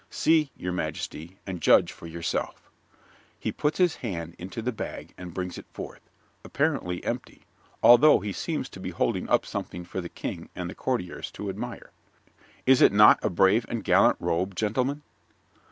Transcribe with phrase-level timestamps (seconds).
[0.09, 2.71] See, your majesty, and judge for yourself.
[3.39, 6.01] (_He puts his hand into the bag and brings it forth,
[6.43, 7.43] apparently empty,
[7.83, 11.51] although he seems to be holding up something for the King and the courtiers to
[11.51, 11.91] admire._)
[12.65, 15.03] Is it not a brave and gallant robe, gentlemen?